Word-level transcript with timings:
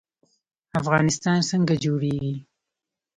افغانستان 0.79 1.37
څنګه 1.49 1.73
جوړیږي؟ 1.83 2.35